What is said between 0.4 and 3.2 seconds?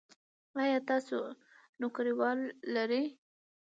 ایا تاسو نوکریوالي لرئ؟